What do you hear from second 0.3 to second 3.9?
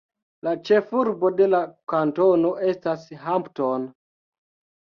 La ĉefurbo de la kantono estas Hampton.